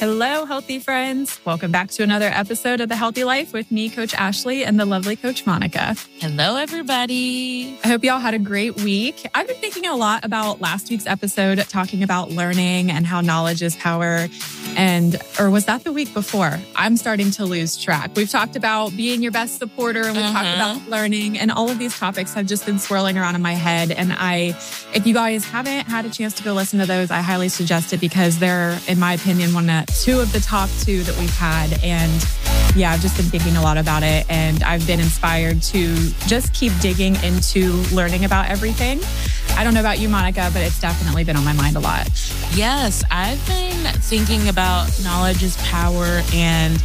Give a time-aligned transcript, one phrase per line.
[0.00, 1.38] Hello, healthy friends.
[1.44, 4.86] Welcome back to another episode of The Healthi Life with me, Coach Ashley, and the
[4.86, 5.94] lovely Coach Monica.
[6.20, 7.78] Hello, everybody.
[7.84, 9.26] I hope y'all had a great week.
[9.34, 13.60] I've been thinking a lot about last week's episode talking about learning and how knowledge
[13.62, 14.26] is power.
[14.74, 16.58] And, or was that the week before?
[16.76, 18.12] I'm starting to lose track.
[18.16, 20.54] We've talked about being your best supporter and we've talked Mhm.
[20.54, 23.90] about learning, and all of these topics have just been swirling around in my head.
[23.90, 24.56] And I,
[24.94, 27.92] if you guys haven't had a chance to go listen to those, I highly suggest
[27.92, 31.36] it because they're, in my opinion, one of two of the top two that we've
[31.36, 31.72] had.
[31.82, 32.24] And
[32.76, 35.96] yeah, I've just been thinking a lot about it and I've been inspired to
[36.26, 39.00] just keep digging into learning about everything.
[39.56, 42.08] I don't know about you, Monica, but it's definitely been on my mind a lot.
[42.54, 46.78] Yes, I've been thinking about knowledge is power and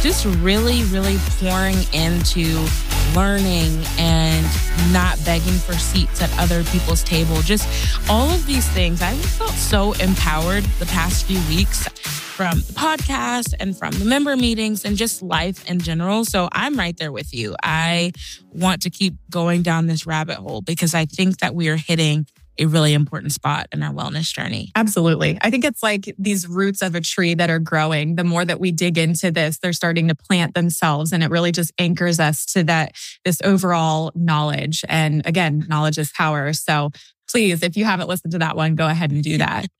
[0.00, 2.66] just really, really pouring into
[3.14, 4.46] learning and
[4.92, 7.36] not begging for seats at other people's table.
[7.42, 7.68] Just
[8.08, 9.02] all of these things.
[9.02, 11.88] I've felt so empowered the past few weeks
[12.34, 16.24] from the podcast and from the member meetings and just life in general.
[16.24, 17.54] So I'm right there with you.
[17.62, 18.10] I
[18.52, 22.26] want to keep going down this rabbit hole because I think that we are hitting
[22.58, 24.72] a really important spot in our wellness journey.
[24.74, 25.38] Absolutely.
[25.42, 28.16] I think it's like these roots of a tree that are growing.
[28.16, 31.52] The more that we dig into this, they're starting to plant themselves and it really
[31.52, 34.84] just anchors us to that this overall knowledge.
[34.88, 36.52] And again, knowledge is power.
[36.52, 36.90] So
[37.34, 39.66] please, if you haven't listened to that one, go ahead and do that.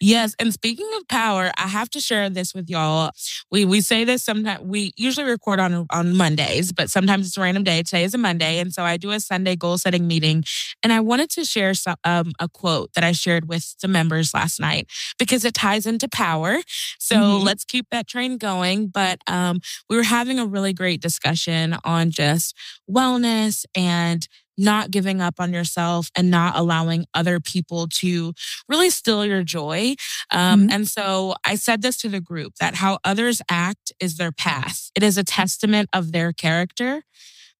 [0.00, 3.12] Yes, and speaking of power, I have to share this with y'all.
[3.52, 4.60] We we say this sometimes.
[4.62, 7.82] We usually record on on Mondays, but sometimes it's a random day.
[7.84, 10.42] Today is a Monday, and so I do a Sunday goal setting meeting.
[10.82, 14.34] And I wanted to share some, um, a quote that I shared with the members
[14.34, 16.58] last night because it ties into power.
[16.98, 17.44] So Mhm.
[17.44, 18.88] let's keep that train going.
[18.88, 22.54] But um, we were having a really great discussion on just
[22.90, 24.26] wellness and
[24.56, 28.32] not giving up on yourself and not allowing other people to
[28.68, 29.94] really steal your joy.
[30.30, 30.72] Um, Mhm.
[30.72, 34.90] And so I said this to the group that how others act is their path.
[34.94, 37.02] It is a testament of their character,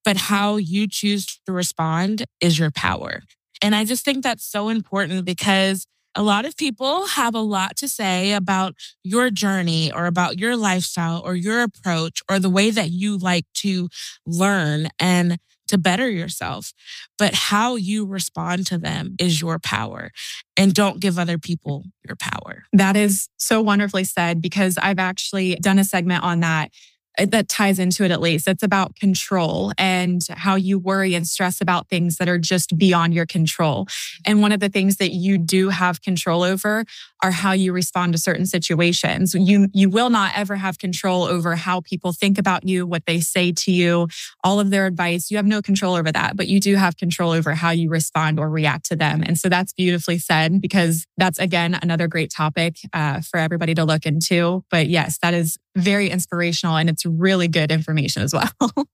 [0.03, 3.23] but how you choose to respond is your power.
[3.61, 7.75] And I just think that's so important because a lot of people have a lot
[7.77, 12.69] to say about your journey or about your lifestyle or your approach or the way
[12.71, 13.89] that you like to
[14.25, 16.73] learn and to better yourself.
[17.17, 20.11] But how you respond to them is your power.
[20.57, 22.63] And don't give other people your power.
[22.73, 26.71] That is so wonderfully said because I've actually done a segment on that
[27.17, 28.47] that ties into it at least.
[28.47, 33.13] It's about control and how you worry and stress about things that are just beyond
[33.13, 33.87] your control.
[34.25, 36.85] And one of the things that you do have control over
[37.23, 39.33] are how you respond to certain situations.
[39.33, 43.19] You you will not ever have control over how people think about you, what they
[43.19, 44.07] say to you,
[44.43, 45.31] all of their advice.
[45.31, 48.39] You have no control over that, but you do have control over how you respond
[48.39, 49.23] or react to them.
[49.25, 53.85] And so that's beautifully said because that's again another great topic uh, for everybody to
[53.85, 54.63] look into.
[54.69, 58.49] But yes, that is very inspirational and it's really good information as well.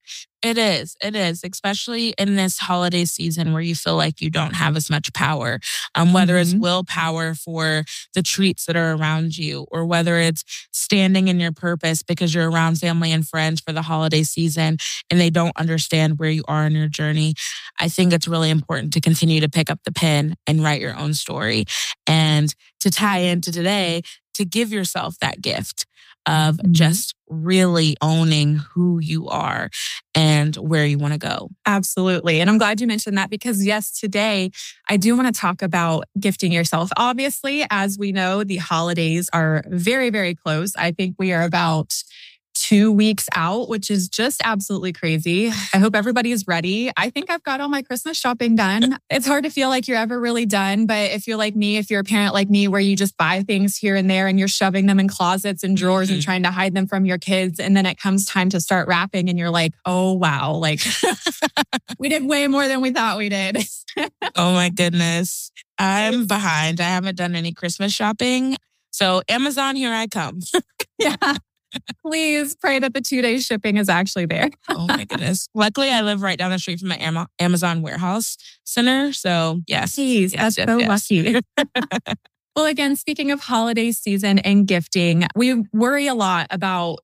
[0.44, 0.96] It is.
[1.04, 4.90] It is, especially in this holiday season where you feel like you don't have as
[4.90, 5.60] much power.
[5.94, 6.62] Um, whether it's Mhm.
[6.62, 10.44] willpower for the treats that are around you, or whether it's
[10.74, 14.78] standing in your purpose because you're around family and friends for the holiday season
[15.12, 17.36] and they don't understand where you are in your journey.
[17.80, 20.98] I think it's really important to continue to pick up the pen and write your
[20.98, 21.66] own story.
[22.08, 24.02] And to tie into today,
[24.34, 25.86] to give yourself that gift
[26.26, 26.72] of Mhm.
[26.72, 29.70] just really owning who you are
[30.14, 31.50] and where you want to go.
[31.66, 32.42] Absolutely.
[32.42, 34.52] And I'm glad you mentioned that because, yes, today
[34.90, 36.90] I do want to talk about gifting yourself.
[36.98, 40.74] Obviously, as we know, the holidays are very, very close.
[40.76, 41.94] I think we are about
[42.72, 45.50] two weeks out, which is just absolutely crazy.
[45.74, 46.90] I hope everybody is ready.
[46.96, 48.98] I think I've got all my Christmas shopping done.
[49.10, 51.90] It's hard to feel like you're ever really done, but if you're like me, if
[51.92, 54.48] you're a parent like me, where you just buy things here and there and you're
[54.48, 56.24] shoving them in closets and drawers and Mhm.
[56.24, 59.28] trying to hide them from your kids, and then it comes time to start wrapping
[59.30, 60.80] and you're like, oh, wow, like
[62.00, 63.58] we did way more than we thought we did.
[64.38, 65.52] Oh my goodness.
[65.78, 66.80] I'm behind.
[66.80, 68.56] I haven't done any Christmas shopping.
[68.92, 70.40] So, Amazon, here I come.
[70.98, 71.36] yeah.
[72.06, 74.50] Please pray that the two day shipping is actually there.
[74.70, 75.48] Oh my goodness.
[75.54, 79.14] Luckily, I live right down the street from Ama- Amazon warehouse center.
[79.14, 79.96] So, yes.
[79.96, 81.12] Jeez, Yes, that's yes, so yes.
[81.12, 81.40] lucky.
[82.54, 87.00] Well, again, speaking of holiday season and gifting, we worry a lot about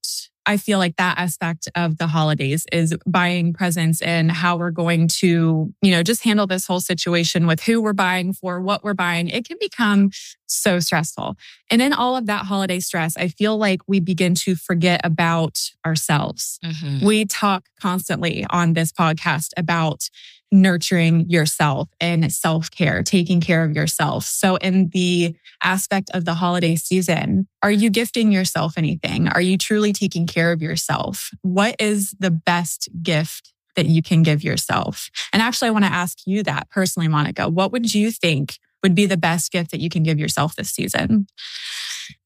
[0.48, 5.10] I feel like that aspect of the holidays is buying presents and how we're going
[5.20, 8.94] to, you know, just handle this whole situation with who we're buying for, what we're
[8.94, 9.28] buying.
[9.28, 10.10] It can become
[10.48, 11.36] so stressful.
[11.70, 15.60] And in all of that holiday stress, I feel like we begin to forget about
[15.86, 16.60] ourselves.
[16.64, 17.06] Mm-hmm.
[17.06, 20.10] We talk constantly on this podcast about
[20.52, 24.26] nurturing yourself and self care, taking care of yourself.
[24.26, 29.28] So, in the aspect of the holiday season, are you gifting yourself anything?
[29.28, 31.32] Are you truly taking care of yourself?
[31.42, 35.10] What is the best gift that you can give yourself?
[35.34, 37.50] And actually, I want to ask you that personally, Monica.
[37.50, 40.70] What would you think would be the best gift that you can give yourself this
[40.70, 41.28] season?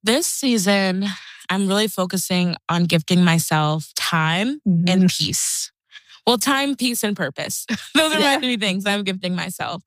[0.04, 1.06] This season,
[1.50, 4.86] I'm really focusing on gifting myself time mm-hmm.
[4.88, 5.72] and peace.
[6.26, 7.66] Well, time, peace, and purpose.
[7.96, 8.36] Those are yeah.
[8.36, 9.84] my three things I'm gifting myself.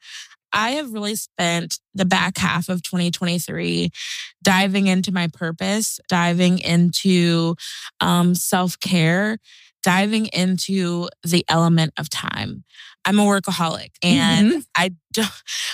[0.53, 3.91] I have really spent the back half of 2023
[4.43, 7.57] diving into my purpose, diving into
[8.01, 9.39] um, self care,
[9.85, 12.65] diving into the element of time.
[13.05, 14.61] I'm a workaholic and mm-hmm.
[14.75, 15.31] I don't,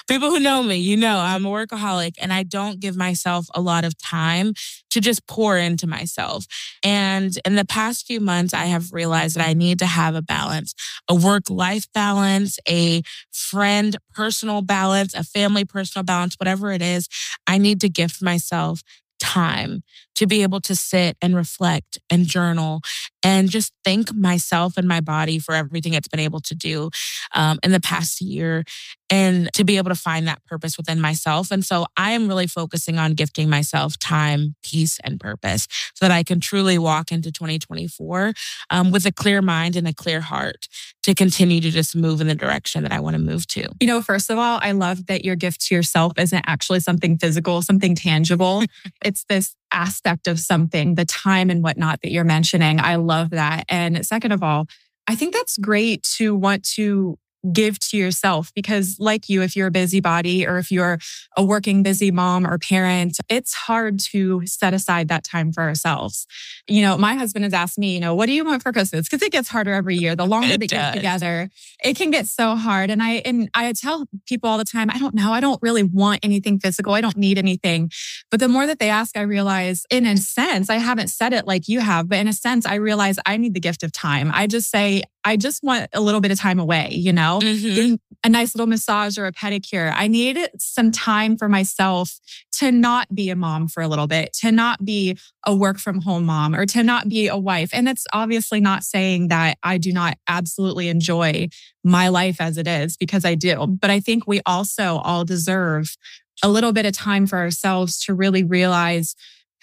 [0.08, 3.60] people who know me, you know, I'm a workaholic and I don't give myself a
[3.60, 4.52] lot of time
[4.90, 6.44] to just pour into myself.
[6.82, 10.22] And in the past few months, I have realized that I need to have a
[10.22, 10.74] balance,
[11.08, 13.02] a work life balance, a
[13.32, 17.08] friend personal balance, a family personal balance, whatever it is.
[17.46, 18.82] I need to gift myself
[19.20, 19.82] time
[20.20, 22.82] to be able to sit and reflect and journal
[23.22, 26.90] and just thank myself and my body for everything it's been able to do
[27.34, 28.62] um, in the past year
[29.08, 31.50] and to be able to find that purpose within myself.
[31.50, 36.10] And so I am really focusing on gifting myself time, peace, and purpose so that
[36.10, 38.34] I can truly walk into 2024
[38.68, 40.68] um, with a clear mind and a clear heart
[41.04, 43.68] to continue to just move in the direction that I want to move to.
[43.80, 47.16] You know, first of all, I love that your gift to yourself isn't actually something
[47.16, 48.64] physical, something tangible.
[49.04, 52.80] it's this aspect of something, the time and whatnot that you're mentioning.
[52.80, 53.64] I love that.
[53.68, 54.66] And second of all,
[55.06, 57.18] I think that's great to want to
[57.52, 60.98] give to yourself because like you if you're a busybody or if you're
[61.36, 66.26] a working busy mom or parent it's hard to set aside that time for ourselves.
[66.68, 69.08] You know my husband has asked me you know what do you want for christmas?
[69.08, 70.14] Because it gets harder every year.
[70.14, 71.48] The longer they get together
[71.82, 72.90] it can get so hard.
[72.90, 75.32] And i and i tell people all the time i don't know.
[75.32, 76.92] I don't really want anything physical.
[76.94, 77.90] I don't need anything.
[78.30, 81.46] But the more that they ask i realize in a sense i haven't said it
[81.46, 84.30] like you have but in a sense i realize i need the gift of time.
[84.34, 87.94] I just say I just want a little bit of time away, you know, mm-hmm.
[88.24, 89.92] a nice little massage or a pedicure.
[89.94, 92.18] I need some time for myself
[92.58, 95.16] to not be a mom for a little bit, to not be
[95.46, 97.70] a work from home mom or to not be a wife.
[97.72, 101.48] And that's obviously not saying that I do not absolutely enjoy
[101.84, 103.66] my life as it is because I do.
[103.66, 105.96] But I think we also all deserve
[106.42, 109.14] a little bit of time for ourselves to really realize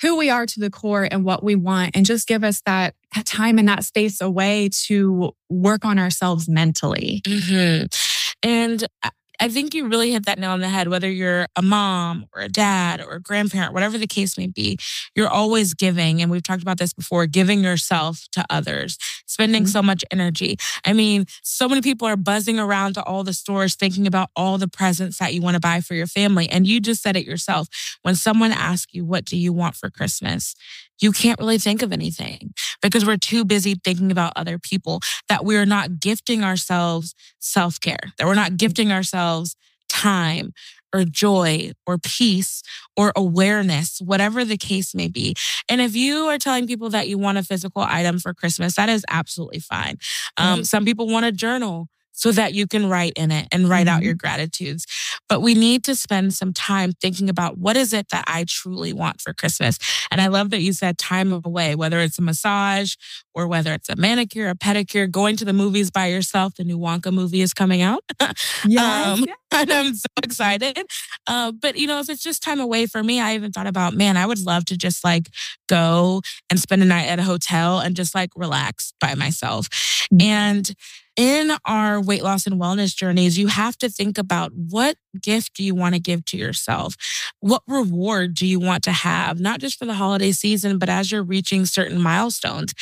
[0.02, 2.94] who we are to the core and what we want and just give us that,
[3.16, 7.22] that time and that space away to work on ourselves mentally.
[7.26, 7.86] Mm-hmm.
[8.44, 8.88] And
[9.40, 10.88] I think you really hit that nail on the head.
[10.88, 14.78] Whether you're a mom or a dad or a grandparent, whatever the case may be,
[15.16, 16.22] you're always giving.
[16.22, 18.98] And we've talked about this before giving yourself to others,
[19.28, 19.72] spending mm-hmm.
[19.72, 20.58] so much energy.
[20.86, 24.58] I mean, so many people are buzzing around to all the stores thinking about all
[24.58, 26.50] the presents that you want to buy for your family.
[26.50, 27.68] And you just said it yourself.
[28.02, 30.56] When someone asks you, What do you want for Christmas?
[31.00, 35.46] You can't really think of anything because we're too busy thinking about other people, that
[35.46, 39.56] we're not gifting ourselves self care, that we're not gifting ourselves
[39.90, 40.54] time
[40.94, 42.64] or joy or peace
[42.96, 45.36] or awareness, whatever the case may be.
[45.68, 48.90] And if you are telling people that you want a physical item for Christmas, that
[48.90, 49.98] is absolutely fine.
[50.38, 53.86] Um, Some people want a journal so that you can write in it and write
[53.86, 53.98] mm-hmm.
[53.98, 54.88] out your gratitudes.
[55.30, 58.92] But we need to spend some time thinking about what is it that I truly
[58.92, 59.78] want for Christmas.
[60.10, 62.96] And I love that you said time away, whether it's a massage
[63.36, 66.56] or whether it's a manicure, a pedicure, going to the movies by yourself.
[66.56, 68.04] The new Wonka movie is coming out.
[68.66, 70.78] Yes, um, And I'm so excited.
[71.28, 73.94] Uh, but, you know, if it's just time away for me, I even thought about,
[73.94, 75.30] man, I would love to just like
[75.70, 79.70] go and spend a night at a hotel and just like relax by myself.
[80.12, 80.22] Mm-hmm.
[80.22, 80.76] And
[81.18, 85.64] in our weight loss and wellness journeys, you have to think about what gift do
[85.64, 86.96] you want to give to yourself?
[87.40, 91.12] What reward do you want to have, not just for the holiday season, but as
[91.12, 92.74] you're reaching certain milestones?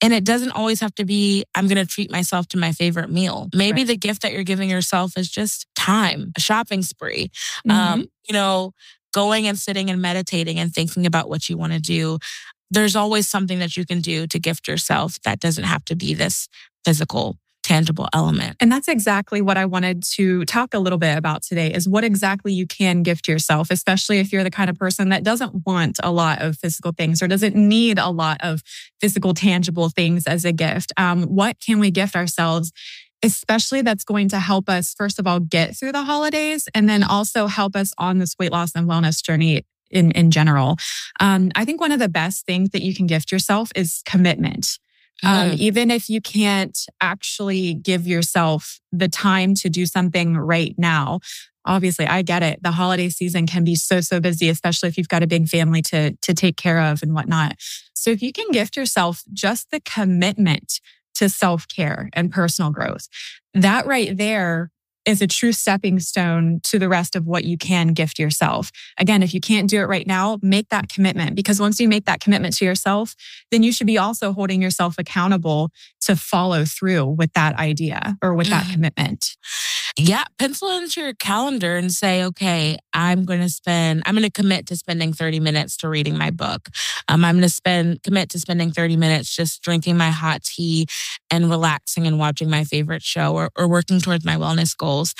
[0.00, 3.10] And it doesn't always have to be, I'm going to treat myself to my favorite
[3.10, 3.48] meal.
[3.52, 3.88] Maybe right.
[3.88, 7.30] the gift that you're giving yourself is just time, a shopping spree.
[7.68, 7.92] Um, mm-hmm.
[7.92, 8.72] Um, you know,
[9.12, 12.18] going and sitting and meditating and thinking about what you want to do
[12.70, 16.14] there's always something that you can do to gift yourself that doesn't have to be
[16.14, 16.48] this
[16.84, 18.56] physical tangible element.
[18.60, 22.04] And that's exactly what I wanted to talk a little bit about today is what
[22.04, 25.98] exactly you can gift yourself, especially if you're the kind of person that doesn't want
[26.02, 28.62] a lot of physical things or doesn't need a lot of
[29.00, 30.92] physical, tangible things as a gift.
[30.96, 32.72] Um, what can we gift ourselves?
[33.22, 37.02] Especially that's going to help us, first of all, get through the holidays and then
[37.02, 40.76] also help us on this weight loss and wellness journey in, in general.
[41.18, 44.78] Um, I think one of the best things that you can gift yourself is commitment.
[45.22, 51.20] Um, even if you can't actually give yourself the time to do something right now,
[51.64, 52.62] obviously I get it.
[52.62, 55.82] The holiday season can be so, so busy, especially if you've got a big family
[55.82, 57.56] to, to take care of and whatnot.
[57.94, 60.80] So if you can gift yourself just the commitment
[61.14, 63.08] to self care and personal growth,
[63.54, 64.70] that right there
[65.06, 68.70] is a true stepping stone to the rest of what you can gift yourself.
[68.98, 72.04] Again, if you can't do it right now, make that commitment because once you make
[72.04, 73.14] that commitment to yourself,
[73.50, 75.70] then you should be also holding yourself accountable
[76.02, 78.72] to follow through with that idea or with that mm.
[78.74, 79.36] commitment.
[80.02, 84.30] Yeah, pencil into your calendar and say, okay, I'm going to spend, I'm going to
[84.30, 86.70] commit to spending 30 minutes to reading my book.
[87.06, 90.86] Um, I'm going to spend, commit to spending 30 minutes just drinking my hot tea
[91.30, 95.14] and relaxing and watching my favorite show or, or working towards my wellness goals.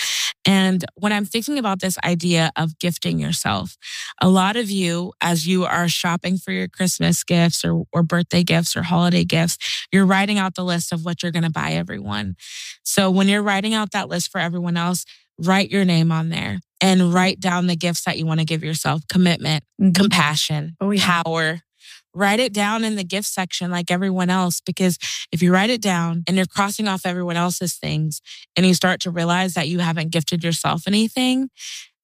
[0.47, 3.77] And when I'm thinking about this idea of gifting yourself,
[4.21, 8.43] a lot of you, as you are shopping for your Christmas gifts or, or birthday
[8.43, 9.59] gifts or holiday gifts,
[9.93, 12.37] you're writing out the list of what you're going to buy everyone.
[12.83, 15.05] So when you're writing out that list for everyone else,
[15.39, 18.65] write your name on there and write down the gifts that you want to give
[18.65, 19.93] yourself commitment, mm-hmm.
[19.93, 21.23] compassion, oh, yeah.
[21.23, 21.61] power.
[22.13, 24.99] Write it down in the gift section like everyone else, because
[25.31, 28.21] if you write it down and you're crossing off everyone else's things
[28.57, 31.51] and you start to realize that you haven't gifted yourself anything,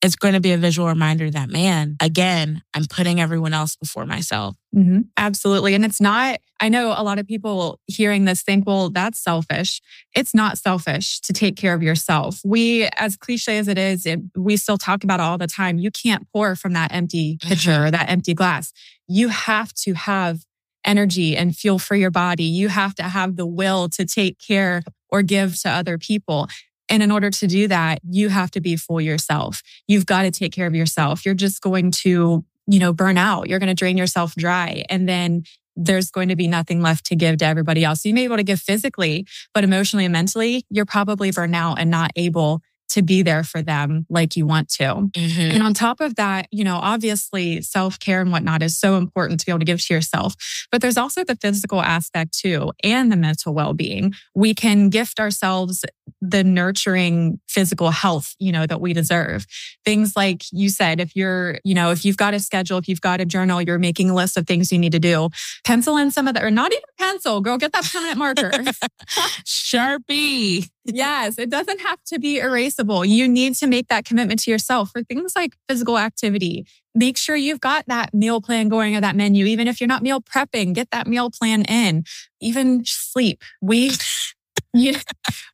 [0.07, 4.07] it's going to be a visual reminder that, man, again, I'm putting everyone else before
[4.07, 4.57] myself.
[4.75, 5.01] Mm-hmm.
[5.17, 5.75] Absolutely.
[5.75, 9.83] And it's not, I know a lot of people hearing this think, well, that's selfish.
[10.15, 12.41] It's not selfish to take care of yourself.
[12.45, 15.79] We, as cliche as it is, it, we still talk about it all the time.
[15.79, 17.85] You can't pour from that empty pitcher mm-hmm.
[17.85, 18.73] or that empty glass.
[19.09, 20.45] You have to have
[20.85, 22.45] energy and fuel for your body.
[22.45, 26.49] You have to have the will to take care or give to other people.
[26.89, 29.63] And in order to do that, you have to be full yourself.
[29.87, 31.25] You've got to take care of yourself.
[31.25, 33.49] You're just going to, you know, burn out.
[33.49, 34.85] You're going to drain yourself dry.
[34.89, 35.45] And then
[35.77, 38.05] there's going to be nothing left to give to everybody else.
[38.05, 41.79] You may be able to give physically, but emotionally and mentally, you're probably burnt out
[41.79, 44.85] and not able to be there for them like you want to.
[44.85, 45.41] Mm-hmm.
[45.41, 49.41] And on top of that, you know, obviously self care and whatnot is so important
[49.41, 50.35] to be able to give to yourself.
[50.71, 54.15] But there's also the physical aspect too, and the mental well being.
[54.35, 55.85] We can gift ourselves
[56.21, 59.47] the nurturing physical health, you know, that we deserve.
[59.85, 63.01] Things like you said, if you're, you know, if you've got a schedule, if you've
[63.01, 65.29] got a journal, you're making a list of things you need to do,
[65.65, 68.51] pencil in some of that, or not even pencil, girl, get that permanent marker.
[69.45, 70.71] Sharpie.
[70.87, 73.07] Yes, it doesn't have to be erasable.
[73.07, 76.67] You need to make that commitment to yourself for things like physical activity.
[76.95, 79.47] Make sure you've got that meal plan going or that menu.
[79.47, 82.05] Even if you're not meal prepping, get that meal plan in.
[82.41, 83.43] Even sleep.
[83.61, 83.93] We
[84.75, 84.95] you,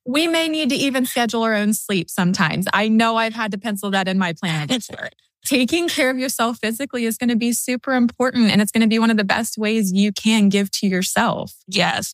[0.05, 2.67] we may need to even schedule our own sleep sometimes.
[2.73, 5.11] I know I've had to pencil that in my plan before.
[5.45, 8.89] Taking care of yourself physically is going to be super important and it's going to
[8.89, 11.55] be one of the best ways you can give to yourself.
[11.67, 12.13] Yes.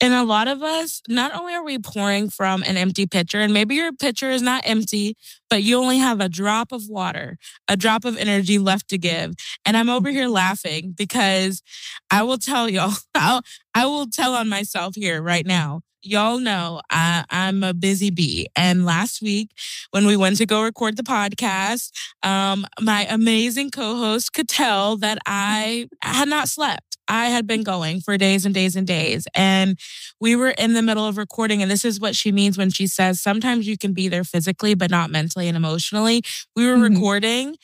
[0.00, 3.52] And a lot of us, not only are we pouring from an empty pitcher, and
[3.52, 5.16] maybe your pitcher is not empty,
[5.48, 9.34] but you only have a drop of water, a drop of energy left to give.
[9.64, 11.62] And I'm over here laughing because
[12.10, 13.42] I will tell y'all, I'll,
[13.76, 18.46] I will tell on myself here right now y'all know I, am a busy bee.
[18.56, 19.50] And last week,
[19.90, 21.90] when we went to go record the podcast,
[22.22, 26.96] um, my amazing co host could tell that I had not slept.
[27.08, 29.28] I had been going for days and days and days.
[29.34, 29.78] And
[30.20, 31.62] we were in the middle of recording.
[31.62, 34.74] And this is what she means when she says sometimes you can be there physically,
[34.74, 36.22] but not mentally and emotionally.
[36.56, 36.94] We were mm-hmm.
[36.94, 37.56] recording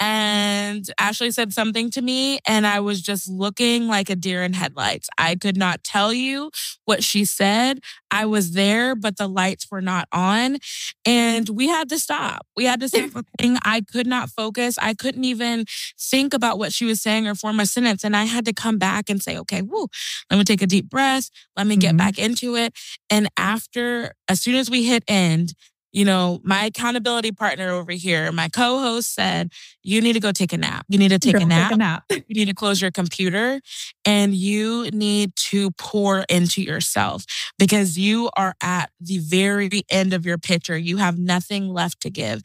[0.00, 4.54] and Ashley said something to me, and I was just looking like a deer in
[4.54, 5.10] headlights.
[5.18, 6.50] I could not tell you
[6.86, 7.80] what she said.
[8.10, 10.56] I was there, but the lights were not on.
[11.04, 12.46] And we had to stop.
[12.56, 13.58] We had to stop recording.
[13.62, 14.78] I could not focus.
[14.80, 15.66] I couldn't even
[15.98, 18.02] think about what she was saying or form a sentence.
[18.02, 19.86] And I had to come back and say, okay, whoo,
[20.30, 21.30] let me take a deep breath.
[21.56, 21.98] Let me get mm-hmm.
[21.98, 22.72] back into it.
[23.10, 25.52] And after, as soon as we hit end,
[25.92, 30.52] you know, my accountability partner over here, my co-host said, you need to go take
[30.52, 30.84] a nap.
[30.88, 31.70] You need to take, a nap.
[31.70, 32.04] take a nap.
[32.10, 33.60] you need to close your computer
[34.04, 37.24] and you need to pour into yourself
[37.58, 40.78] because you are at the very end of your picture.
[40.78, 42.42] You have nothing left to give.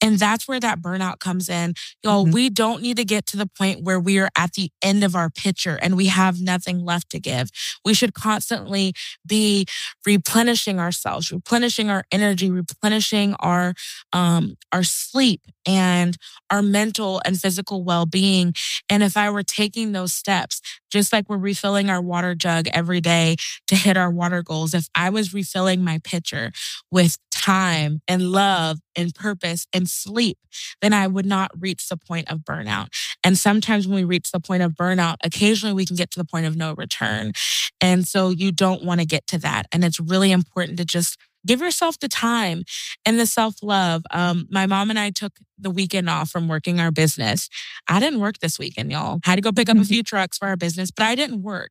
[0.00, 1.74] And that's where that burnout comes in.
[2.02, 2.34] Y'all, mm-hmm.
[2.34, 5.16] we don't need to get to the point where we are at the end of
[5.16, 7.48] our picture and we have nothing left to give.
[7.84, 8.92] We should constantly
[9.26, 9.66] be
[10.04, 12.83] replenishing ourselves, replenishing our energy, replenishing
[13.40, 13.74] our
[14.12, 16.16] um our sleep and
[16.50, 18.52] our mental and physical well-being.
[18.90, 20.60] And if I were taking those steps,
[20.90, 23.36] just like we're refilling our water jug every day
[23.68, 26.52] to hit our water goals, if I was refilling my pitcher
[26.90, 30.38] with time and love and purpose and sleep,
[30.80, 32.88] then I would not reach the point of burnout.
[33.22, 36.24] And sometimes when we reach the point of burnout, occasionally we can get to the
[36.24, 37.32] point of no return.
[37.80, 39.66] And so you don't want to get to that.
[39.72, 42.64] And it's really important to just give yourself the time
[43.04, 44.02] and the self love.
[44.10, 47.48] Um, my mom and I took the weekend off from working our business.
[47.88, 49.20] I didn't work this weekend, y'all.
[49.24, 49.88] I Had to go pick up a mm-hmm.
[49.88, 51.70] few trucks for our business, but I didn't work.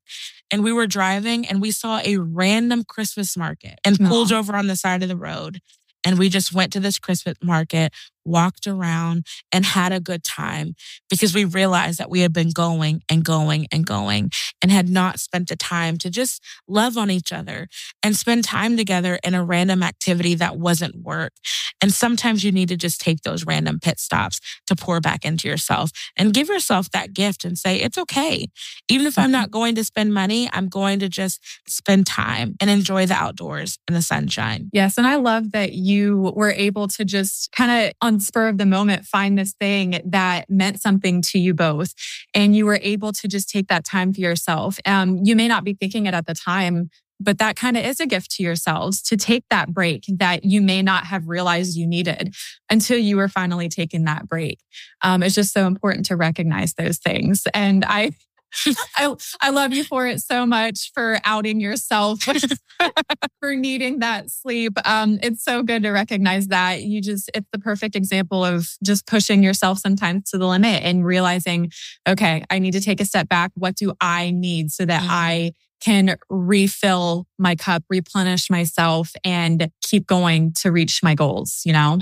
[0.51, 4.67] And we were driving and we saw a random Christmas market and pulled over on
[4.67, 5.59] the side of the road.
[6.05, 7.93] And we just went to this Christmas market,
[8.25, 10.75] walked around and had a good time
[11.09, 15.19] because we realized that we had been going and going and going and had not
[15.19, 17.67] spent the time to just love on each other
[18.01, 21.33] and spend time together in a random activity that wasn't work.
[21.81, 25.49] And sometimes you need to just take those random pit stops to pour back into
[25.49, 28.47] yourself and give yourself that gift and say, it's okay.
[28.89, 29.59] Even if I'm not mm-hmm.
[29.59, 33.97] going to spend money, I'm going to just spend time and enjoy the outdoors and
[33.97, 34.69] the sunshine.
[34.71, 34.97] Yes.
[34.97, 38.65] And I love that you were able to just kind of on spur of the
[38.65, 41.93] moment find this thing that meant something to you both
[42.33, 45.63] and you were able to just take that time for yourself um, you may not
[45.63, 46.89] be thinking it at the time
[47.19, 50.61] but that kind of is a gift to yourselves to take that break that you
[50.61, 52.35] may not have realized you needed
[52.69, 54.59] until you were finally taking that break.
[55.01, 57.43] Um, it's just so important to recognize those things.
[57.53, 58.11] And I
[58.95, 62.19] I, I love you for it so much for outing yourself
[63.39, 64.73] for needing that sleep.
[64.85, 69.07] Um, it's so good to recognize that you just, it's the perfect example of just
[69.07, 71.71] pushing yourself sometimes to the limit and realizing,
[72.07, 73.51] okay, I need to take a step back.
[73.55, 75.11] What do I need so that mm-hmm.
[75.11, 81.73] I can refill my cup, replenish myself and keep going to reach my goals, you
[81.73, 81.99] know?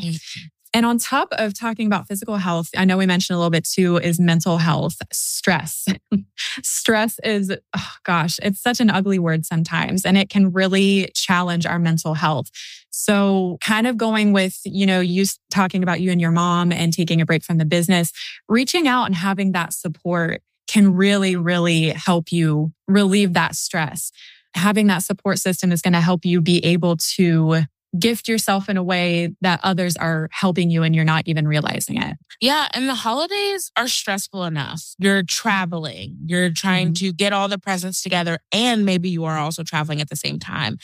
[0.74, 3.66] And on top of talking about physical health, I know we mentioned a little bit
[3.66, 5.86] too is mental health, stress.
[6.64, 11.66] stress is, oh gosh, it's such an ugly word sometimes, and it can really challenge
[11.66, 12.50] our mental health.
[12.92, 16.94] So, kind of going with, you know, you talking about you and your mom and
[16.94, 18.12] taking a break from the business,
[18.48, 24.12] reaching out and having that support can really, really help you relieve that stress.
[24.54, 27.64] Having that support system is going to help you be able to
[27.98, 32.02] gift yourself in a way that others are helping you and you're not even realizing
[32.02, 32.18] it.
[32.40, 32.68] Yeah.
[32.74, 34.82] And the holidays are stressful enough.
[34.98, 37.06] You're traveling, you're trying mm-hmm.
[37.06, 40.40] to get all the presents together, and maybe you are also traveling at the same
[40.40, 40.78] time.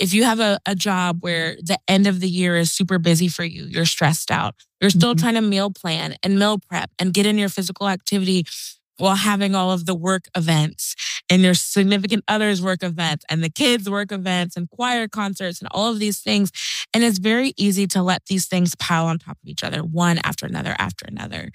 [0.00, 3.28] If you have a, a job where the end of the year is super busy
[3.28, 5.22] for you, you're stressed out, you're still mm-hmm.
[5.22, 8.44] trying to meal plan and meal prep and get in your physical activity
[8.98, 10.94] while having all of the work events
[11.28, 15.68] and your significant others work events and the kids work events and choir concerts and
[15.72, 16.50] all of these things.
[16.94, 20.18] And it's very easy to let these things pile on top of each other, one
[20.24, 21.50] after another after another.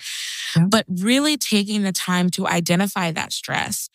[0.56, 0.66] Yeah.
[0.70, 3.90] But really taking the time to identify that stress.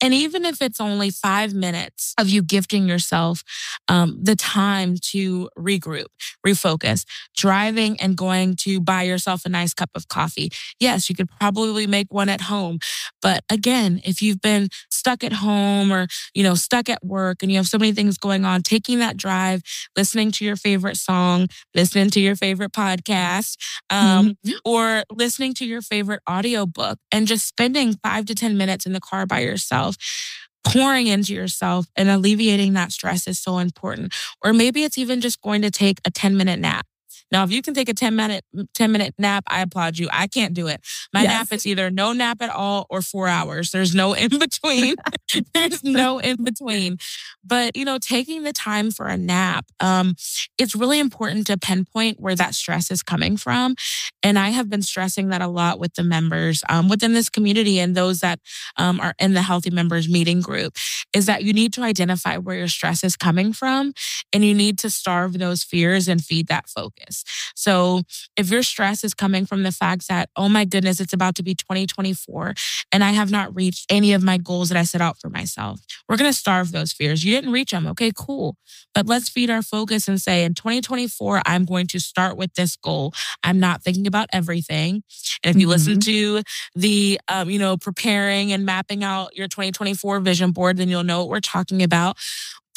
[0.00, 3.42] And even if it's only five minutes of you gifting yourself
[3.88, 6.06] um, the time to regroup,
[6.46, 7.04] refocus,
[7.36, 10.50] driving and going to buy yourself a nice cup of coffee.
[10.78, 12.78] Yes, you could probably make one at home.
[13.22, 17.50] But again, if you've been stuck at home or, you know, stuck at work and
[17.50, 19.62] you have so many things going on, taking that drive,
[19.96, 23.56] listening to your favorite song, listening to your favorite podcast,
[23.90, 24.56] um, mm-hmm.
[24.64, 29.00] or listening to your favorite audiobook and just spending five to 10 minutes in the
[29.00, 29.96] car by yourself
[30.64, 34.14] pouring into yourself and alleviating that stress is so important.
[34.42, 36.86] Or maybe it's even just going to take a 10 minute nap.
[37.30, 40.08] Now, if you can take a 10 minute, 10 minute nap, I applaud you.
[40.12, 40.80] I can't do it.
[41.12, 41.32] My yes.
[41.32, 43.70] nap is either no nap at all or four hours.
[43.70, 44.96] There's no in between.
[45.54, 46.98] There's no in between.
[47.44, 50.14] But, you know, taking the time for a nap, um,
[50.58, 53.74] it's really important to pinpoint where that stress is coming from.
[54.22, 57.78] And I have been stressing that a lot with the members um, within this community
[57.78, 58.40] and those that
[58.76, 60.76] um, are in the Healthi Members meeting group
[61.14, 63.92] is that you need to identify where your stress is coming from
[64.32, 67.17] and you need to starve those fears and feed that focus.
[67.18, 67.52] Stress.
[67.54, 68.02] So
[68.36, 71.42] if your stress is coming from the fact that, oh my goodness, it's about to
[71.42, 72.54] be 2024
[72.92, 75.80] and I have not reached any of my goals that I set out for myself,
[76.08, 77.24] we're going to starve those fears.
[77.24, 77.86] You didn't reach them.
[77.88, 78.56] Okay, cool.
[78.94, 82.76] But let's feed our focus and say, in 2024, I'm going to start with this
[82.76, 83.12] goal.
[83.42, 85.02] I'm not thinking about everything.
[85.42, 85.70] And if you mm-hmm.
[85.70, 86.42] listen to
[86.74, 91.20] the, um, you know, preparing and mapping out your 2024 vision board, then you'll know
[91.20, 92.16] what we're talking about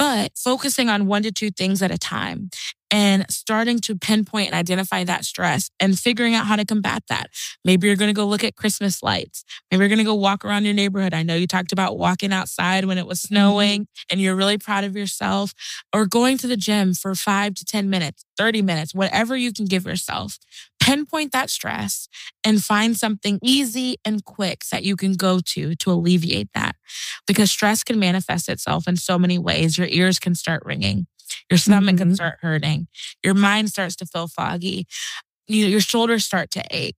[0.02, 2.50] but focusing on one to two things at a time
[2.90, 7.28] and starting to pinpoint and identify that stress and figuring out how to combat that.
[7.64, 9.46] Maybe you're going to go look at Christmas lights.
[9.70, 11.14] Maybe you're going to go walk around your neighborhood.
[11.14, 13.36] I know you talked about walking outside when it was mm-hmm.
[13.36, 15.54] snowing and you're really proud of yourself
[15.94, 19.66] or going to the gym for five to 10 minutes, 30 minutes, whatever you can
[19.66, 20.40] give yourself.
[20.82, 22.10] Pinpoint that stress
[22.44, 26.76] and find something easy and quick that you can go to to alleviate that
[27.28, 29.78] because stress can manifest itself in so many ways.
[29.78, 31.08] Your ears can start ringing.
[31.50, 31.98] Your stomach mm-hmm.
[31.98, 32.88] can start hurting.
[33.24, 34.88] Your mind starts to feel foggy.
[35.52, 36.96] You know, your shoulders start to ache.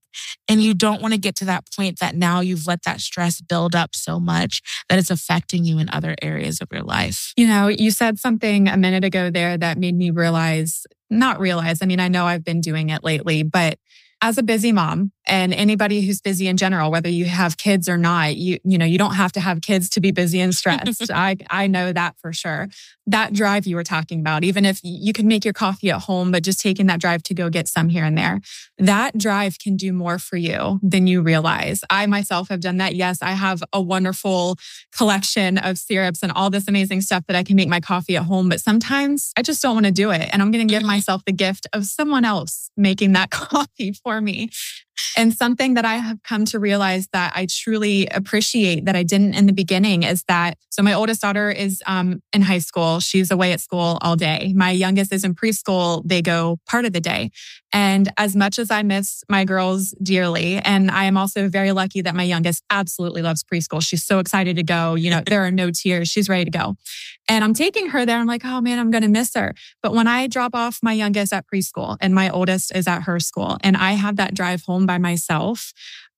[0.48, 3.40] And you don't want to get to that point that now you've let that stress
[3.40, 7.32] build up so much that it's affecting you in other areas of your life.
[7.36, 11.82] You know, you said something a minute ago there that made me realize, not realize,
[11.82, 13.78] I mean, I know I've been doing it lately, but
[14.22, 17.96] as a busy mom and anybody who's busy in general, whether you have kids or
[17.96, 21.10] not, you, you know, you don't have to have kids to be busy and stressed.
[21.10, 22.68] I, I know that for sure.
[23.06, 26.30] That drive you were talking about, even if you can make your coffee at home,
[26.30, 28.40] but just taking that drive to go get some here and there,
[28.78, 31.82] that drive can do more for you than you realize.
[31.90, 32.94] I myself have done that.
[32.94, 34.56] Yes, I have a wonderful
[34.96, 38.24] collection of syrups and all this amazing stuff that I can make my coffee at
[38.24, 40.28] home, but sometimes I just don't want to do it.
[40.32, 40.88] And I'm going to give mm-hmm.
[40.88, 44.50] myself the gift of someone else making that coffee for me.
[45.16, 49.34] And something that I have come to realize that I truly appreciate that I didn't
[49.34, 53.00] in the beginning is that so my oldest daughter is um, in high school.
[53.00, 54.52] She's away at school all day.
[54.56, 56.02] My youngest is in preschool.
[56.04, 57.30] They go part of the day.
[57.72, 62.02] And as much as I miss my girls dearly, and I am also very lucky
[62.02, 63.82] that my youngest absolutely loves preschool.
[63.82, 64.94] She's so excited to go.
[64.94, 66.08] You know, there are no tears.
[66.08, 66.76] She's ready to go.
[67.28, 68.18] And I'm taking her there.
[68.18, 69.54] I'm like, oh man, I'm going to miss her.
[69.82, 73.18] But when I drop off my youngest at preschool and my oldest is at her
[73.18, 75.72] school and I have that drive home by myself,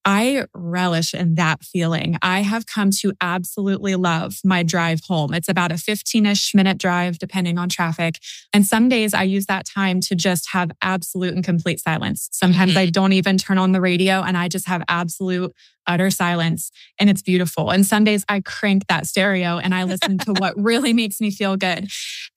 [0.07, 2.17] I relish in that feeling.
[2.23, 5.35] I have come to absolutely love my drive home.
[5.35, 8.21] It's about a 15 ish minute drive, depending on traffic.
[8.53, 12.29] And some days I use that time to just have absolute and complete silence.
[12.31, 12.93] Sometimes I mm-hmm.
[12.93, 15.53] don't even turn on the radio and I just have absolute
[15.87, 17.71] utter silence and it's beautiful.
[17.71, 21.31] And some days I crank that stereo and I listen to what really makes me
[21.31, 21.89] feel good.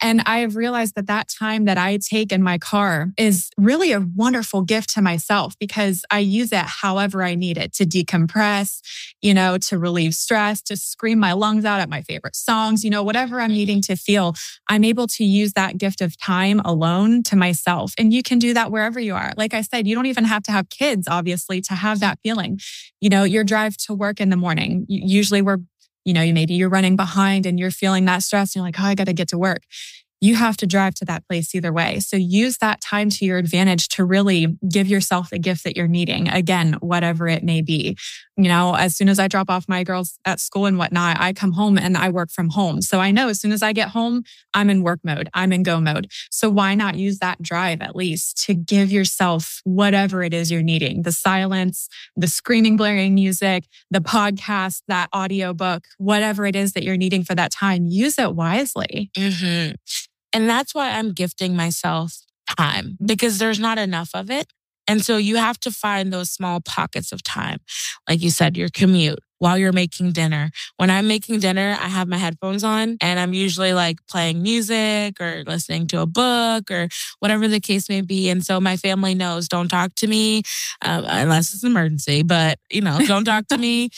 [0.01, 3.91] And I have realized that that time that I take in my car is really
[3.91, 8.79] a wonderful gift to myself because I use it however I need it to decompress,
[9.21, 12.89] you know, to relieve stress, to scream my lungs out at my favorite songs, you
[12.89, 13.57] know, whatever I'm mm-hmm.
[13.57, 14.35] needing to feel.
[14.69, 17.93] I'm able to use that gift of time alone to myself.
[17.97, 19.33] And you can do that wherever you are.
[19.35, 22.59] Like I said, you don't even have to have kids, obviously, to have that feeling.
[23.01, 24.85] You know, you're your drive to work in the morning.
[24.89, 25.59] Usually we're,
[26.03, 28.53] you know, maybe you're running behind and you're feeling that stress.
[28.53, 29.63] And you're like, oh, I got to get to work
[30.21, 31.99] you have to drive to that place either way.
[31.99, 35.87] So use that time to your advantage to really give yourself the gift that you're
[35.87, 36.27] needing.
[36.27, 37.97] Again, whatever it may be.
[38.35, 41.33] You know, as soon as I drop off my girls at school and whatnot, I
[41.33, 42.81] come home and I work from home.
[42.81, 45.63] So I know as soon as I get home, I'm in work mode, I'm in
[45.63, 46.07] go mode.
[46.31, 50.61] So why not use that drive at least to give yourself whatever it is you're
[50.61, 56.73] needing the silence, the screaming, blaring music, the podcast, that audio book, whatever it is
[56.73, 59.11] that you're needing for that time, use it wisely.
[59.17, 59.75] Mm-hmm.
[60.33, 62.19] And that's why I'm gifting myself
[62.57, 64.47] time because there's not enough of it.
[64.87, 67.59] And so you have to find those small pockets of time.
[68.07, 70.51] Like you said, your commute, while you're making dinner.
[70.77, 75.19] When I'm making dinner, I have my headphones on and I'm usually like playing music
[75.19, 76.89] or listening to a book or
[77.19, 78.29] whatever the case may be.
[78.29, 80.43] And so my family knows don't talk to me
[80.83, 83.89] um, unless it's an emergency, but you know, don't talk to me.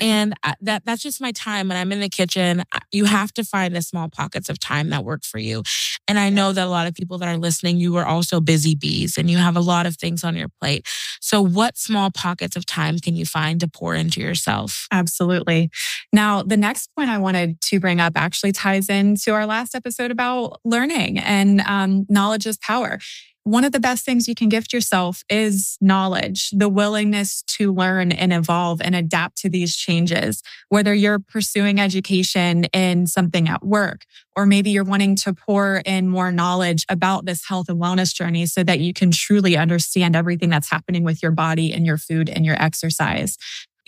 [0.00, 1.68] And that that's just my time.
[1.68, 5.04] When I'm in the kitchen, you have to find the small pockets of time that
[5.04, 5.62] work for you.
[6.08, 8.74] And I know that a lot of people that are listening, you are also busy
[8.74, 10.86] bees and you have a lot of things on your plate.
[11.20, 14.86] So, what small pockets of time can you find to pour into yourself?
[14.92, 15.70] Absolutely.
[16.12, 20.10] Now, the next point I wanted to bring up actually ties into our last episode
[20.10, 22.98] about learning and um, knowledge is power.
[23.46, 28.10] One of the best things you can gift yourself is knowledge, the willingness to learn
[28.10, 30.42] and evolve and adapt to these changes.
[30.68, 34.04] Whether you're pursuing education in something at work,
[34.34, 38.46] or maybe you're wanting to pour in more knowledge about this health and wellness journey
[38.46, 42.28] so that you can truly understand everything that's happening with your body and your food
[42.28, 43.38] and your exercise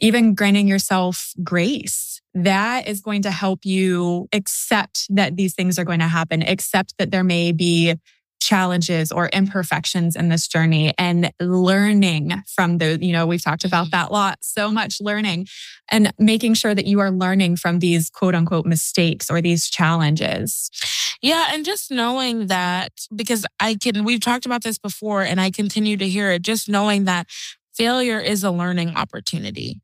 [0.00, 2.20] even granting yourself grace.
[2.32, 6.94] That is going to help you accept that these things are going to happen, accept
[6.98, 7.96] that there may be
[8.48, 13.88] challenges or imperfections in this journey and learning from the, you know, we've talked about
[13.88, 13.90] mm-hmm.
[13.90, 15.46] that lot, so much learning
[15.90, 20.70] and making sure that you are learning from these quote unquote mistakes or these challenges.
[21.20, 21.48] Yeah.
[21.50, 25.98] And just knowing that, because I can, we've talked about this before and I continue
[25.98, 27.26] to hear it, just knowing that
[27.74, 29.82] failure is a learning opportunity.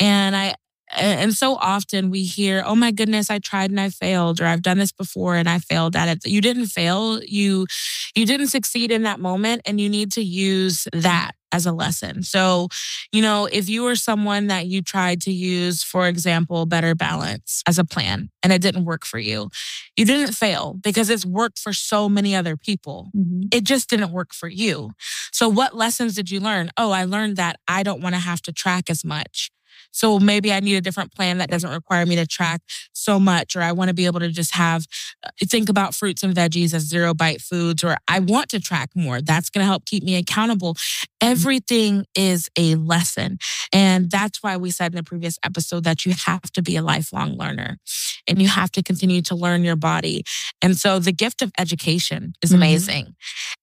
[0.00, 0.54] And I,
[0.94, 4.62] and so often we hear, oh my goodness, I tried and I failed, or I've
[4.62, 6.26] done this before and I failed at it.
[6.26, 7.22] You didn't fail.
[7.22, 7.66] You,
[8.14, 12.22] you didn't succeed in that moment and you need to use that as a lesson.
[12.22, 12.68] So,
[13.12, 17.62] you know, if you were someone that you tried to use, for example, better balance
[17.66, 19.50] as a plan and it didn't work for you,
[19.96, 23.10] you didn't fail because it's worked for so many other people.
[23.16, 23.42] Mm-hmm.
[23.52, 24.92] It just didn't work for you.
[25.32, 26.70] So, what lessons did you learn?
[26.76, 29.50] Oh, I learned that I don't want to have to track as much.
[29.92, 32.60] So maybe I need a different plan that doesn't require me to track
[32.92, 34.84] so much, or I want to be able to just have,
[35.24, 38.90] uh, think about fruits and veggies as zero bite foods, or I want to track
[38.94, 39.20] more.
[39.20, 40.74] That's going to help keep me accountable.
[40.74, 41.30] Mm-hmm.
[41.32, 43.38] Everything is a lesson.
[43.72, 46.82] And that's why we said in the previous episode that you have to be a
[46.82, 47.78] lifelong learner
[48.26, 50.24] and you have to continue to learn your body.
[50.62, 52.56] And so the gift of education is mm-hmm.
[52.56, 53.14] amazing.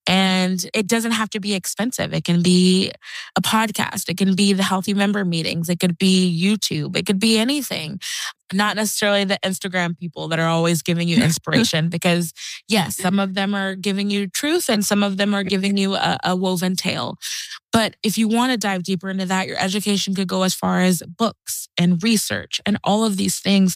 [0.06, 2.14] And it doesn't have to be expensive.
[2.14, 2.92] It can be
[3.38, 4.10] a podcast.
[4.10, 5.70] It can be the healthy member meetings.
[5.70, 6.98] It could be YouTube.
[6.98, 8.00] It could be anything
[8.54, 12.34] not necessarily the Instagram people that are always giving you inspiration because
[12.68, 15.96] yes, some of them are giving you truth and some of them are giving you
[15.96, 17.18] a, a woven tale.
[17.74, 20.82] But if you want to dive deeper into that, your education could go as far
[20.82, 23.76] as books and research and all of these things.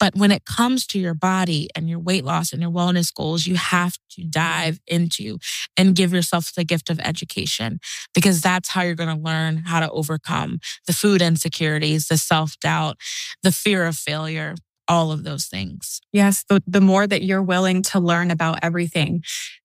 [0.00, 3.46] But when it comes to your body and your weight loss and your wellness goals,
[3.46, 5.38] you have to dive into
[5.76, 7.78] and give yourself the gift of education
[8.14, 12.58] because that's how you're going to learn how to overcome the food insecurities, the self
[12.58, 12.96] doubt,
[13.44, 14.56] the fear of failure,
[14.88, 16.00] all of those things.
[16.12, 16.44] Yes.
[16.48, 19.22] The, the more that you're willing to learn about everything,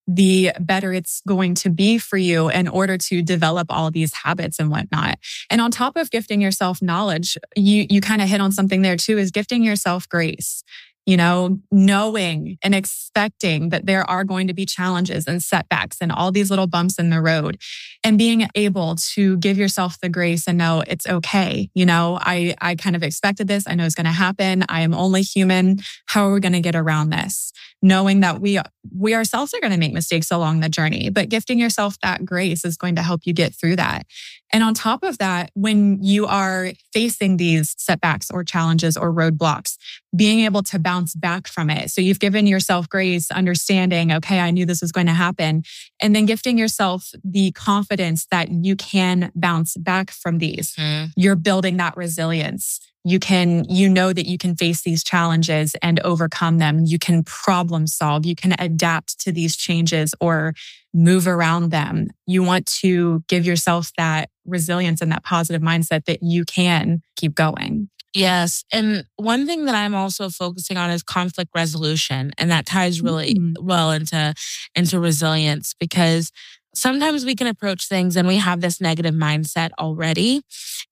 [0.07, 4.59] the better it's going to be for you in order to develop all these habits
[4.59, 5.17] and whatnot.
[5.49, 8.97] And on top of gifting yourself knowledge, you, you kind of hit on something there
[8.97, 10.63] too, is gifting yourself grace
[11.05, 16.11] you know, knowing and expecting that there are going to be challenges and setbacks and
[16.11, 17.57] all these little bumps in the road
[18.03, 21.69] and being able to give yourself the grace and know it's okay.
[21.73, 23.65] You know, I, I kind of expected this.
[23.67, 24.63] I know it's going to happen.
[24.69, 25.79] I am only human.
[26.05, 27.51] How are we going to get around this?
[27.81, 28.59] Knowing that we,
[28.95, 32.63] we ourselves are going to make mistakes along the journey, but gifting yourself that grace
[32.63, 34.05] is going to help you get through that.
[34.53, 39.77] And on top of that, when you are facing these setbacks or challenges or roadblocks,
[40.15, 41.89] being able to bounce back from it.
[41.89, 45.63] So you've given yourself grace, understanding, okay, I knew this was going to happen.
[46.01, 50.75] And then gifting yourself the confidence that you can bounce back from these.
[50.75, 51.11] Mm.
[51.15, 52.79] You're building that resilience.
[53.03, 56.85] You can, you know that you can face these challenges and overcome them.
[56.85, 58.25] You can problem solve.
[58.25, 60.53] You can adapt to these changes or
[60.93, 62.07] move around them.
[62.27, 67.33] You want to give yourself that resilience and that positive mindset that you can keep
[67.33, 67.89] going.
[68.13, 68.65] Yes.
[68.73, 72.31] And one thing that I'm also focusing on is conflict resolution.
[72.37, 73.65] And that ties really mm-hmm.
[73.65, 74.33] well into,
[74.75, 76.31] into resilience because
[76.73, 80.41] sometimes we can approach things and we have this negative mindset already.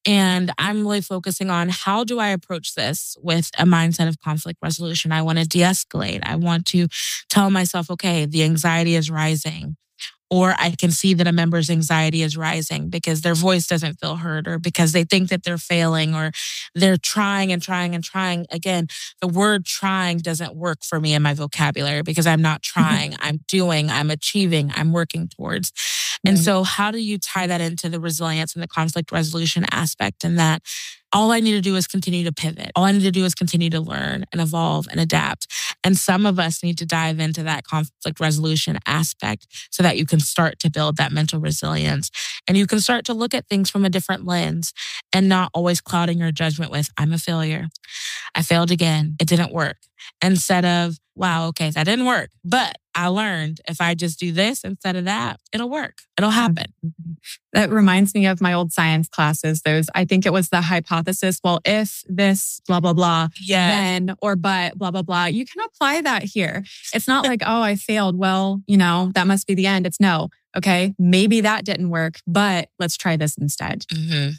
[0.05, 4.59] And I'm really focusing on how do I approach this with a mindset of conflict
[4.61, 5.11] resolution?
[5.11, 6.21] I want to de escalate.
[6.23, 6.87] I want to
[7.29, 9.77] tell myself, okay, the anxiety is rising
[10.29, 14.17] or I can see that a member's anxiety is rising because their voice doesn't feel
[14.17, 16.31] heard or because they think that they're failing or
[16.75, 18.45] they're trying and trying and trying.
[18.51, 18.87] Again,
[19.21, 22.81] the word trying doesn't work for me in my vocabulary because I'm not mm-hmm.
[22.81, 25.71] trying, I'm doing, I'm achieving, I'm working towards.
[26.25, 30.25] And so, how do you tie that into the resilience and the conflict resolution aspect
[30.25, 30.61] and that
[31.11, 32.71] all I need to do is continue to pivot.
[32.75, 35.47] All I need to do is continue to learn and evolve and adapt.
[35.83, 40.05] And some of us need to dive into that conflict resolution aspect so that you
[40.05, 42.11] can start to build that mental resilience
[42.47, 44.73] and you can start to look at things from a different lens
[45.13, 47.67] and not always clouding your judgment with, I'm a failure.
[48.35, 49.15] I failed again.
[49.19, 49.77] It didn't work.
[50.21, 52.29] Instead of, wow, okay, that didn't work.
[52.43, 55.99] But I learned if I just do this instead of that, it'll work.
[56.17, 56.65] It'll happen.
[57.53, 59.61] That reminds me of my old science classes.
[59.61, 61.39] Those, I think it was the hypothesis.
[61.43, 63.69] Well, if this, blah, blah, blah, yeah.
[63.69, 65.25] then or but, blah, blah, blah.
[65.25, 66.63] You can apply that here.
[66.93, 68.17] It's not like, oh, I failed.
[68.17, 69.87] Well, you know, that must be the end.
[69.87, 73.85] It's no, okay, maybe that didn't work, but let's try this instead.
[73.93, 74.31] Mm-hmm.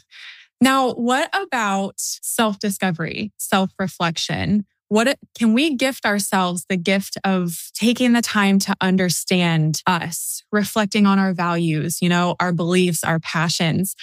[0.61, 4.65] Now, what about self discovery, self reflection?
[4.91, 11.05] What can we gift ourselves the gift of taking the time to understand us reflecting
[11.05, 13.95] on our values you know our beliefs our passions?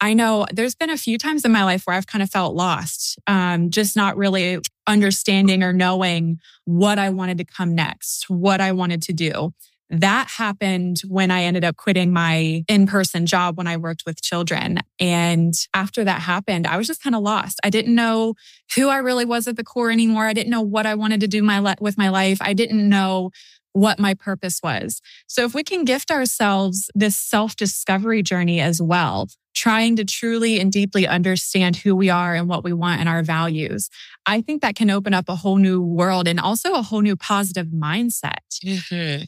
[0.00, 2.54] I know there's been a few times in my life where i've kind of felt
[2.54, 8.60] lost um, just not really understanding or knowing what i wanted to come next what
[8.60, 9.52] i wanted to do
[9.90, 14.20] that happened when I ended up quitting my in person job when I worked with
[14.20, 14.80] children.
[14.98, 17.60] And after that happened, I was just kind of lost.
[17.62, 18.34] I didn't know
[18.74, 20.26] who I really was at the core anymore.
[20.26, 22.38] I didn't know what I wanted to do my le- with my life.
[22.40, 23.30] I didn't know
[23.72, 25.02] what my purpose was.
[25.26, 30.60] So if we can gift ourselves this self discovery journey as well, trying to truly
[30.60, 33.88] and deeply understand who we are and what we want and our values,
[34.24, 37.16] I think that can open up a whole new world and also a whole new
[37.16, 38.60] positive mindset.
[38.64, 39.24] Mm-hmm.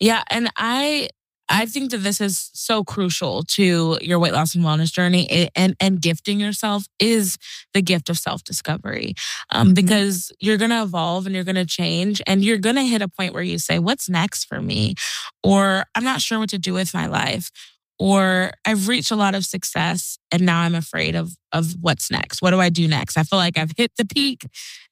[0.00, 0.22] Yeah.
[0.30, 1.08] And I,
[1.48, 5.74] I think that this is so crucial to your weight loss and wellness journey and,
[5.80, 7.38] and gifting yourself is
[7.72, 9.14] the gift of self discovery.
[9.50, 9.74] Um, mm-hmm.
[9.74, 13.02] Because you're going to evolve and you're going to change and you're going to hit
[13.02, 14.94] a point where you say, What's next for me?
[15.42, 17.50] Or I'm not sure what to do with my life
[17.98, 22.42] or I've reached a lot of success and now I'm afraid of of what's next.
[22.42, 23.16] What do I do next?
[23.16, 24.46] I feel like I've hit the peak.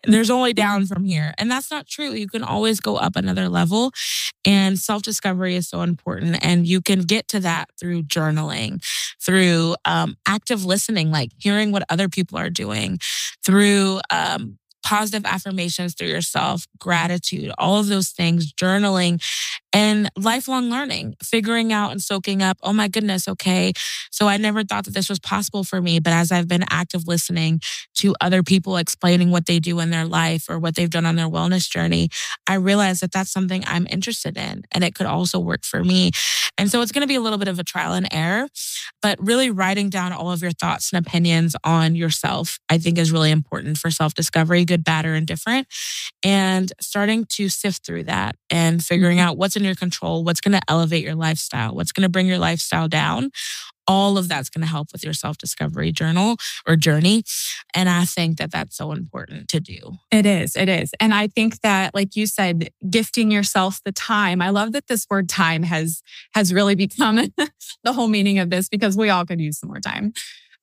[0.04, 1.34] There's only down from here.
[1.36, 2.12] And that's not true.
[2.12, 3.92] You can always go up another level.
[4.46, 6.38] And self-discovery is so important.
[6.42, 8.82] And you can get to that through journaling,
[9.22, 12.98] through um, active listening, like hearing what other people are doing,
[13.44, 19.20] through um, positive affirmations through yourself, gratitude, all of those things, journaling
[19.76, 23.74] and lifelong learning, figuring out and soaking up, oh my goodness, okay.
[24.10, 26.00] So I never thought that this was possible for me.
[26.00, 27.60] But as I've been active listening
[27.96, 31.16] to other people explaining what they do in their life or what they've done on
[31.16, 32.08] their wellness journey,
[32.46, 36.10] I realized that that's something I'm interested in and it could also work for me.
[36.56, 38.48] And so it's going to be a little bit of a trial and error,
[39.02, 43.12] but really writing down all of your thoughts and opinions on yourself, I think is
[43.12, 45.66] really important for self discovery, good, bad, or indifferent.
[46.24, 49.28] And starting to sift through that and figuring mm-hmm.
[49.28, 52.26] out what's in your control, what's going to elevate your lifestyle, what's going to bring
[52.26, 53.30] your lifestyle down.
[53.88, 57.22] All of that's going to help with your self discovery journal or journey.
[57.72, 59.78] And I think that that's so important to do.
[60.10, 60.56] It is.
[60.56, 60.90] It is.
[60.98, 64.42] And I think that, like you said, gifting yourself the time.
[64.42, 66.02] I love that this word time has,
[66.34, 67.16] has really become
[67.84, 70.12] the whole meaning of this because we all could use some more time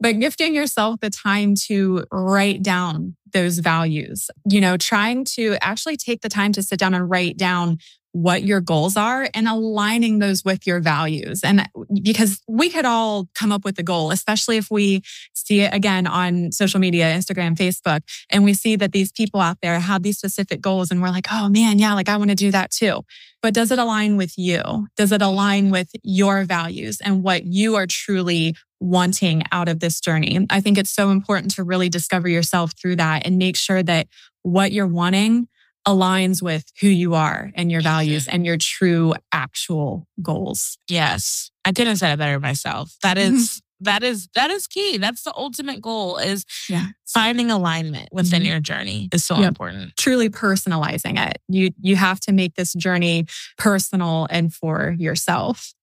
[0.04, 5.96] but gifting yourself the time to write down those values, you know, trying to actually
[5.96, 7.78] take the time to sit down and write down
[8.14, 11.42] what your goals are and aligning those with your values.
[11.44, 11.68] And
[12.02, 15.02] because we could all come up with a goal, especially if we
[15.34, 19.58] see it again on social media, Instagram, Facebook, and we see that these people out
[19.62, 22.36] there have these specific goals and we're like, oh man, yeah, like I want to
[22.36, 23.02] do that too.
[23.42, 24.88] But does it align with you?
[24.96, 30.00] Does it align with your values and what you are truly wanting out of this
[30.00, 30.46] journey?
[30.52, 34.08] I think it's so important to really discover yourself through that and make sure that
[34.44, 35.48] what you're wanting
[35.88, 40.78] aligns with who you are and your values and your true actual goals.
[40.88, 41.52] Yes.
[41.66, 42.96] I couldn't have said it better myself.
[43.04, 44.98] That is that is that is key.
[44.98, 46.88] That's the ultimate goal is yeah.
[47.06, 48.52] finding alignment within mm-hmm.
[48.52, 49.50] your journey is so yep.
[49.50, 49.96] important.
[49.98, 51.40] Truly personalizing it.
[51.48, 53.26] You you have to make this journey
[53.58, 55.74] personal and for yourself.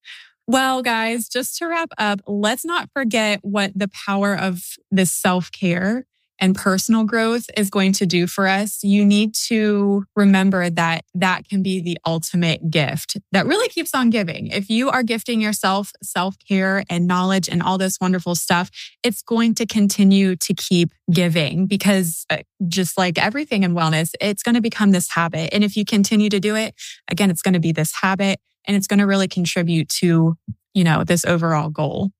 [0.46, 6.06] Well, guys, just to wrap up, let's not forget what the power of this self-care
[6.40, 11.48] and personal growth is going to do for us, you need to remember that that
[11.48, 14.48] can be the ultimate gift that really keeps on giving.
[14.48, 18.70] If you are gifting yourself self care and knowledge and all this wonderful stuff,
[19.02, 24.42] it's going to continue to keep giving because uh, just like everything in wellness, it's
[24.42, 25.50] going to become this habit.
[25.52, 26.74] And if you continue to do it,
[27.08, 30.36] again, it's going to be this habit and it's going to really contribute to,
[30.74, 32.10] you know, this overall goal.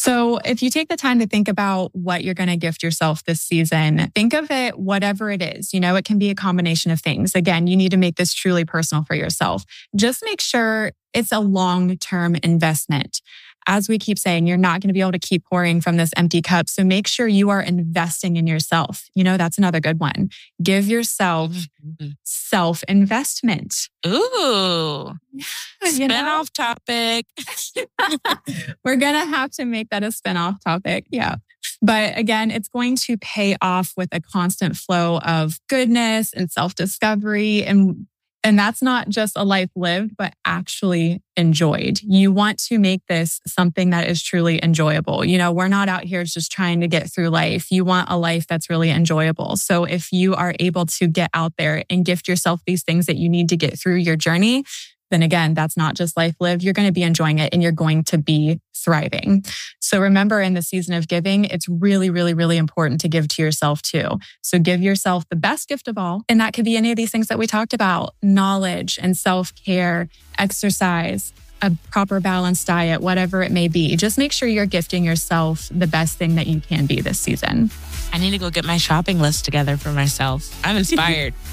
[0.00, 3.24] So if you take the time to think about what you're going to gift yourself
[3.24, 5.74] this season, think of it whatever it is.
[5.74, 7.34] You know, it can be a combination of things.
[7.34, 9.64] Again, you need to make this truly personal for yourself.
[9.96, 13.20] Just make sure it's a long term investment
[13.68, 16.10] as we keep saying, you're not going to be able to keep pouring from this
[16.16, 16.68] empty cup.
[16.70, 19.04] So make sure you are investing in yourself.
[19.14, 20.30] You know, that's another good one.
[20.62, 22.08] Give yourself mm-hmm.
[22.24, 23.88] self investment.
[24.06, 25.12] Ooh,
[25.84, 27.26] spin off topic.
[28.84, 31.06] We're going to have to make that a spin off topic.
[31.10, 31.36] Yeah.
[31.82, 36.74] But again, it's going to pay off with a constant flow of goodness and self
[36.74, 38.06] discovery and
[38.44, 42.00] and that's not just a life lived, but actually enjoyed.
[42.02, 45.24] You want to make this something that is truly enjoyable.
[45.24, 47.70] You know, we're not out here just trying to get through life.
[47.70, 49.56] You want a life that's really enjoyable.
[49.56, 53.16] So if you are able to get out there and gift yourself these things that
[53.16, 54.64] you need to get through your journey,
[55.10, 56.62] then again, that's not just life lived.
[56.62, 59.44] You're going to be enjoying it and you're going to be thriving.
[59.80, 63.42] So remember in the season of giving, it's really, really, really important to give to
[63.42, 64.18] yourself too.
[64.42, 66.22] So give yourself the best gift of all.
[66.28, 69.52] And that could be any of these things that we talked about knowledge and self
[69.54, 73.96] care, exercise, a proper balanced diet, whatever it may be.
[73.96, 77.70] Just make sure you're gifting yourself the best thing that you can be this season.
[78.12, 80.58] I need to go get my shopping list together for myself.
[80.64, 81.34] I'm inspired.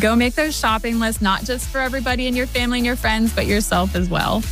[0.00, 3.32] Go make those shopping lists, not just for everybody in your family and your friends,
[3.32, 4.42] but yourself as well.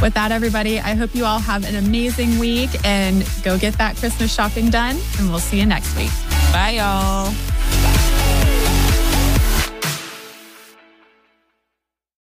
[0.00, 3.96] With that, everybody, I hope you all have an amazing week and go get that
[3.96, 4.96] Christmas shopping done.
[5.18, 6.10] And we'll see you next week.
[6.52, 7.32] Bye, y'all.